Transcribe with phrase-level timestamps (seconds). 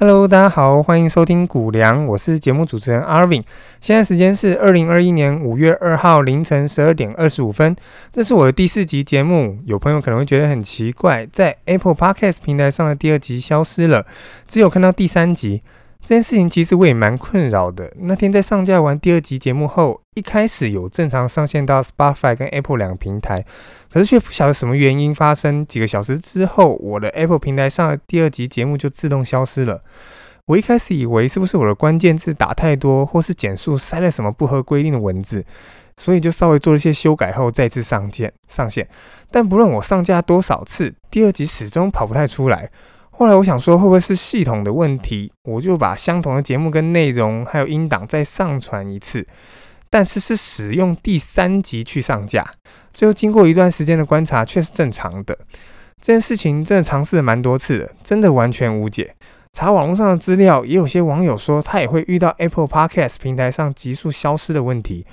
[0.00, 3.42] Hello，大家好，欢迎收听谷粮，我是节目主持人 Arvin。
[3.80, 7.74] 现在时间是二零二一年五月二号凌晨十二点二十五分，
[8.12, 9.58] 这是我的第四集节目。
[9.64, 14.06] 有朋友可能会觉得很奇怪，在 Apple Podcast 平台上的第二集消失了，
[14.46, 15.62] 只有看到第三集。
[16.00, 17.92] 这件事情其实我也蛮困扰的。
[17.98, 23.44] 那天在上架完第二集节目后，一开始有正常上线到 Spotify 跟 Apple 两个平台，
[23.92, 25.66] 可是却不晓得什么原因发生。
[25.66, 29.82] 几个小时之后，我的 Apple 平台上第二集节目就自动消失了。
[30.46, 35.44] 我一开始以为是不是我的关键字打太多，或是简述塞了什么不合规定的文字，
[35.98, 38.88] 所以就稍微做了一些修改后再次上线上线。
[39.30, 42.70] 但不论我上架多少次，第二集始终跑不太出来。
[43.18, 45.32] 后来我想说，会不会是系统的问题？
[45.42, 49.26] 我就把相同的节目跟内容还有音档再上传一次，
[49.90, 52.48] 但是是使用第三集去上架。
[52.94, 55.36] 最后经过一段时间的观察，却是正常的。
[56.00, 59.16] 这件事情真的尝试了蛮多次的，真的完全无解。
[59.52, 65.04] 查网络上的资料，也有些网友说他也会遇到 Apple Podcast 平台上急速消失的问题。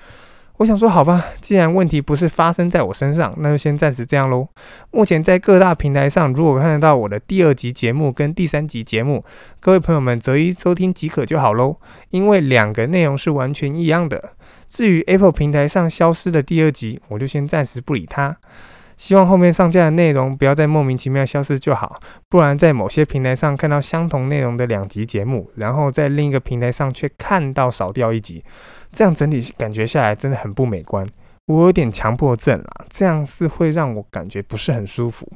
[0.58, 4.48] 我想说，好吧，既然问题不是发生在我身上，那就先暂时这样喽。
[4.90, 9.26] 目前在各大平台上，如果看得到我的第二集节目跟第三集节目，
[9.60, 11.76] 各位朋友们择一收听即可就好喽，
[12.10, 14.32] 因为两个内容是完全一样的。
[14.68, 18.38] 至于 Apple 平台上消失的第二集，我就先暂时不理它。
[18.98, 28.44] 希望后面上架的内容不要再莫名其妙消失就好，不然在某些平台上看到相同内容的两集节目，然后在另一个平台上却看到少掉一集，
[28.92, 31.06] 这样整体感觉下来真的很不美观。
[31.48, 35.32] 我有点强迫症啦，这样是会让我感觉不是很舒服。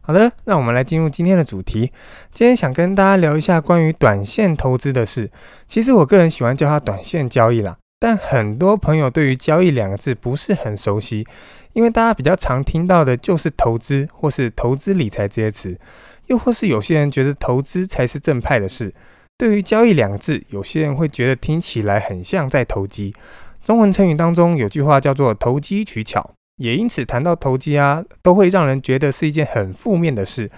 [0.00, 1.92] 好的，那我们来进入今天的主题。
[2.32, 5.30] 今天想跟大家聊一下关于短线投资的事。
[5.66, 7.76] 其实我个人喜欢叫它短线交易啦。
[8.00, 11.26] 但很多朋友对于“交易”两个字不是很熟悉，
[11.72, 15.78] 因为大家比较常听到的就是投资或是投资理财这些词，
[16.26, 18.92] 又或是有些人觉得投资才是正派的事。
[19.36, 23.14] 对于“交易”两个字，有些人会觉得听起来很像在投机。
[23.62, 30.50] 中文成语当中有句话叫做“投机取巧”，也因此谈到投机啊，都会让人觉得是一件很负面的事，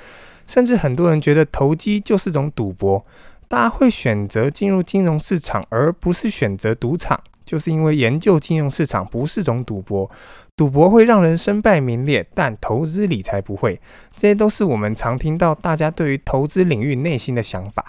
[0.46, 3.04] 甚至很多人觉得投机就是种赌博。
[3.48, 7.20] 大家会选择进入金融市场，而不是选择赌场。
[7.50, 10.08] 就是因为研究金融市场不是种赌博，
[10.56, 13.80] 赌博会让人身败名裂，但投资理财不会。
[14.14, 17.84] 这些都是我们常听到大家对于投资领域内心的想法。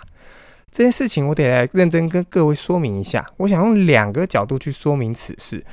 [0.72, 3.24] 这件事情我得来认真跟各位说明一下。
[3.38, 5.64] 我想用两个角度去说明此事。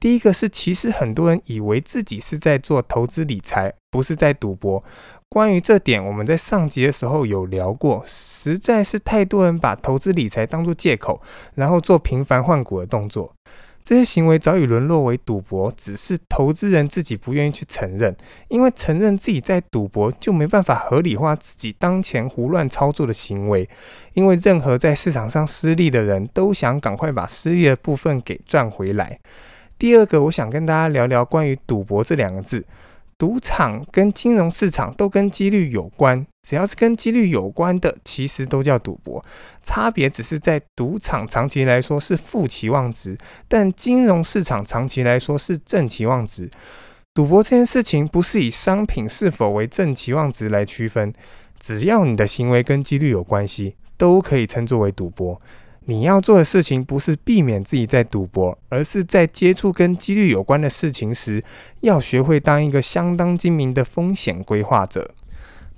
[0.00, 4.82] 第一个是，其实很多人以为自己是在做投资理财，不是在赌博。
[5.28, 8.02] 关于这点，我们在上集的时候有聊过。
[8.06, 11.20] 实在是太多人把投资理财当作借口，
[11.54, 13.34] 然后做频繁换股的动作。
[13.82, 18.14] 这些行为早已沦落为赌博，只是投资人自己不愿意去承认。
[18.48, 23.68] 因为承认自己在赌博，就没办法合理化自己当前胡乱操作的行为。
[24.12, 29.18] 因为任何在市场上失利的人都想赶快把失利的部分给赚回来。
[29.78, 32.66] 第二个，我想跟大家聊聊关于赌博这两个字。
[33.16, 39.24] 赌场跟金融市场都跟几率有关，只要是跟几率有关的，其实都叫赌博。
[39.62, 43.16] 差别只是在赌场长期来说是负期望值，
[43.48, 46.48] 但金融市场长期来说是正期望值。
[47.14, 51.12] 赌博这件事情不是以商品是否为正期望值来区分，
[51.58, 55.40] 只要你的行为跟几率有关系，都可以称作为赌博。
[55.88, 61.42] 你要做的事情不是避免自己在赌博，而是在接触跟几率有关的事情时，
[61.80, 65.14] 要学会当一个相当精明的风险规划者。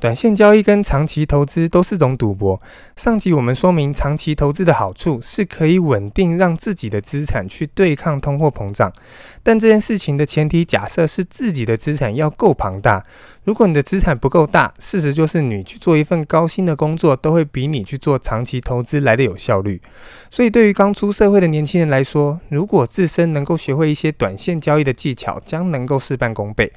[0.00, 2.58] 短线交易跟长期投资都是种赌博。
[2.96, 8.90] 上集我们说明，长期投资的好处是可以稳定让自己的资产去对抗通货膨胀，
[9.42, 13.04] 但这件事情的前提假设是自己的资产要够庞大。
[13.44, 19.82] 如果你的资产不够大，事实就是你去做一份高薪的工作，都会比你去做长期投资来的有效率。
[20.30, 26.72] 所以，对于刚出社会的年轻人来说，如果自身能够学会一些短线交易的技巧，将能够事半功倍。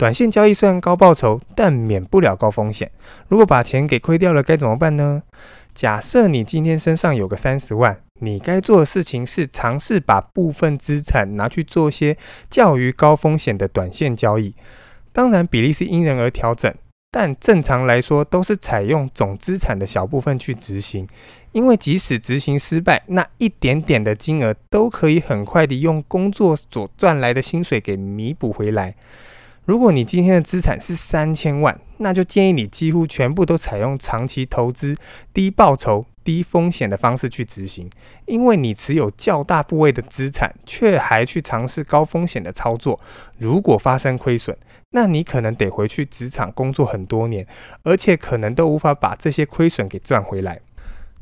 [0.00, 2.90] 短线交易虽然高报酬，但免不了高风险。
[3.28, 5.22] 如果把钱给亏掉了，该怎么办呢？
[5.74, 12.16] 假设你今天身上有个三十万，你该做的事情是尝试把部分资产拿去做些
[12.48, 14.54] 较于高风险的短线交易。
[15.12, 16.74] 当然，比例是因人而调整，
[17.10, 21.06] 但正常来说都是采用总资产的小部分去执行。
[21.52, 28.94] 因为即使执行失败，那一点点的金额都可以很快地用工作所赚来的薪水给弥补回来。
[29.64, 34.96] 如果你今天的资产是三千万，那就建议你几乎全部都采用长期投资、
[35.32, 37.88] 低报酬、低风险的方式去执行，
[38.26, 42.98] 因为你持有较大部位的资产，却还去尝试高风险的操作。
[43.38, 44.56] 如果发生亏损，
[44.90, 47.46] 那你可能得回去职场工作很多年，
[47.84, 50.60] 而且可能都无法把这些亏损给赚回来。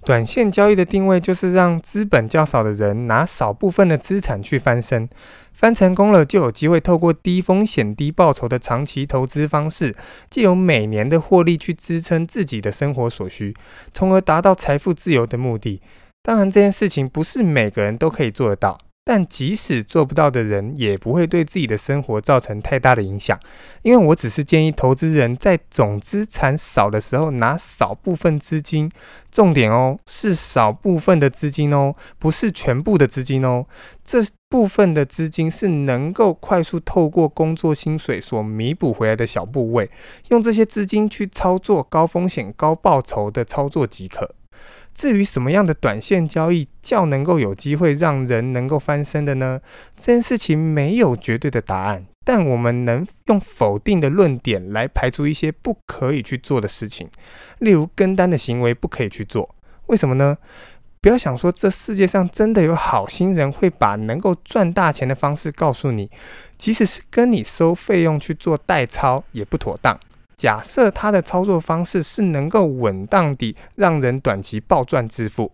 [0.05, 5.09] 短线交易的定位就是让资本较少的人拿少部分的资产去翻身，
[5.53, 9.95] 翻成功了就有机会透过低风险低报酬的长期投资方式，
[10.31, 13.55] 借由每年的获利去支撑自己的生活所需，
[13.93, 15.83] 从而达到财富自由的目的。
[16.23, 18.79] 当然，这件事情不是每个人都可以做得到。
[19.11, 23.41] 但即使做不到的人，也不会对自己的生活造成太大的影响，
[23.81, 28.91] 因为我只是建议投资人在总资产少的时候，拿少部分资金，
[29.33, 33.65] 重点哦，是少部分的资金哦，不是全部的资金哦，
[34.05, 39.91] 这部分的资金是能够快速透过工作薪水所弥补回来的小部位，
[40.29, 44.35] 用这些资金去操作高风险高报酬的操作即可。
[44.95, 49.61] 至于什么样的短线交易较能够有机会让人能够翻身的呢？
[49.97, 57.09] 这件事情没有绝对的答案，但我们能用否定的论点来排除一些不可以去做的事情，
[57.61, 59.55] 例如跟单的行为不可以去做。
[59.87, 60.37] 为什么呢？
[61.01, 66.11] 不要想说这世界上真的有好心人会把能够赚大钱的方式告诉你，
[66.59, 69.97] 即使是跟你收费用去做代操也不妥当。
[70.39, 75.53] 假设他的操作方式是能够稳当地让人短期暴赚致富，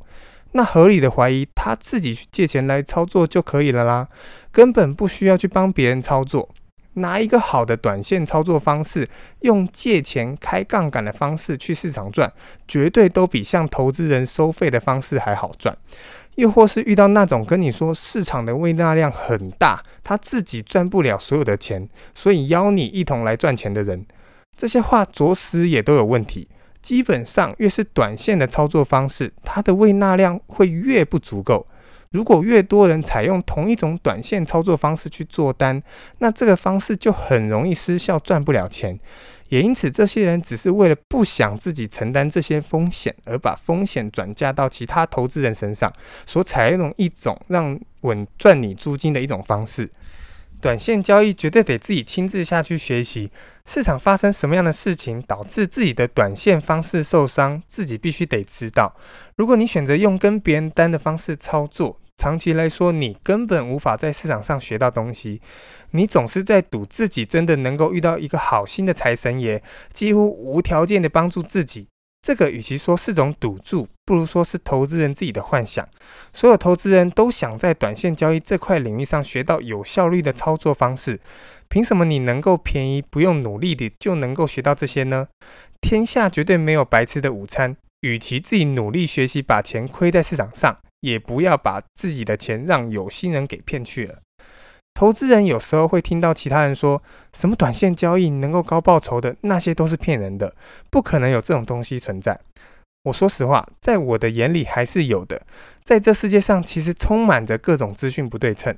[0.52, 4.08] 那合理的怀疑他自己去借钱来操作就可以了啦，
[4.52, 6.50] 根本不需要去帮别人操作。
[6.96, 9.08] 拿一个好的短线操作方式，
[9.40, 12.32] 用借钱开杠杆的方式去市场赚，
[12.68, 15.76] 绝对都比向投资人收费的方式还好赚。
[16.36, 24.06] 又或是遇到那种跟你说市场的未纳量很大，他自己赚不了所有的钱，所以邀你一同来赚钱的人。
[24.56, 26.48] 这些话着实也都有问题。
[26.82, 31.66] 基本上，越是短线的操作方式，它的胃纳量会越不足够。
[32.10, 35.82] 如果越多人采用同一种短线操作方式去做单，
[36.18, 39.00] 那这个方式就很容易失效，赚不了钱。
[39.48, 45.92] 也因此，这些人只是为了不想自己承担这些风险，而把风险转嫁到其他投资人身上，
[46.24, 49.90] 所采用一种让稳赚你租金的一种方式。
[50.64, 53.30] 短线交易绝对得自己亲自下去学习，
[53.66, 58.96] 市场发生什么样的事情导致自己的短线方式受伤，自己必须得知道。
[59.36, 65.42] 如果你选择用跟别人单的方式操作，长期来说你根本无法在市场上学到东西。
[65.90, 69.62] 你总是在赌自己真的能够遇到一个好心的财神爷，
[69.92, 71.88] 几乎无条件的帮助自己。
[72.24, 75.86] 这个与其说是种赌注，不如说是投资人自己的幻想。
[76.32, 81.20] 所有投资人都想在短线交易这块领域上学到有效率的操作方式。
[81.68, 85.28] 凭什么你能够便宜不用努力的就能够学到这些呢？
[85.82, 87.76] 天下绝对没有白吃的午餐。
[88.00, 94.20] 与其自己努力学习把钱亏在市场上，也不要把自己的钱让有心人给骗去了。
[94.94, 97.02] 投资人有时候会听到其他人说
[97.32, 100.54] 什么短线交易能够高报酬的，那些都是骗人的，
[100.88, 102.38] 不可能有这种东西存在。
[103.02, 105.42] 我说实话，在我的眼里还是有的。
[105.82, 108.74] 在这世界上，其实充满着各种资讯不对称。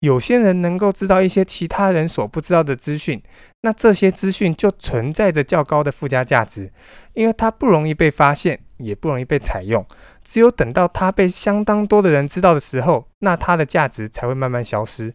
[0.00, 3.20] 有些人能够知道一些其他人所不知道的资讯，
[3.62, 6.70] 那这些资讯就存在着较高的附加价值，
[7.14, 9.84] 因为它不容易被发现，也不容易被采用。
[10.22, 15.12] 只有等到它被相当多的人知道的时候，那它的价值才会慢慢消失。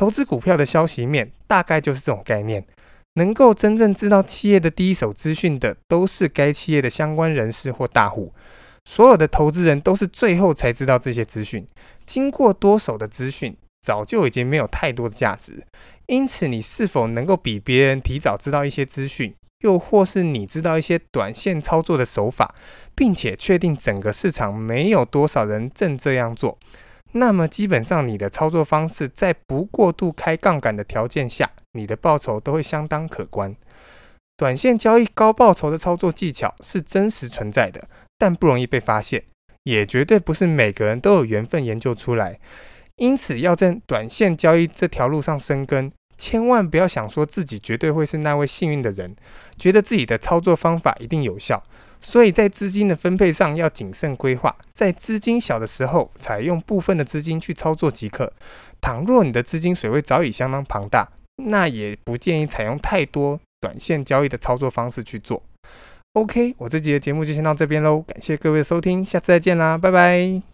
[0.00, 2.64] 投资股票的消息面大概就是这种概念，
[3.16, 8.32] 能够真正知道企业的第一手资讯的，都是该企业的相关人士或大户。
[8.86, 11.68] 所有的投资人都是最后才知道这些资讯，
[12.06, 15.62] 经过多手的资讯，早就已经没有太多的价值。
[16.06, 22.54] 因此，你是否能够比别人提早知道一些资讯，又或是你知道一些短线操作的手法，
[22.94, 26.56] 并且确定整个市场没有多少人正这样做？
[27.12, 33.56] 那么基本上，你的操作方式在不过度开杠杆的条件下，你的报酬都会相当可观。
[34.36, 39.24] 短线交易高报酬的操作技巧是真实存在的，但不容易被发现，
[39.64, 42.38] 也绝对不是每个人都有缘分研究出来。
[42.96, 49.16] 因此，要在短线交易这条路上生根，千万不要想说自己绝对会是那位幸运的人，
[49.58, 51.62] 觉得自己的操作方法一定有效。
[52.00, 58.32] 所以在资金的分配上要谨慎规划，在资金小的时候，采用部分的资金去操作即可。
[58.80, 61.08] 倘若你的资金水位早已相当庞大，
[61.44, 65.42] 那也不建议采用太多短线交易的操作方式去做。
[66.14, 70.49] OK，我这集的节目就先到这边喽，感谢各位的收听，下次再见啦，拜拜。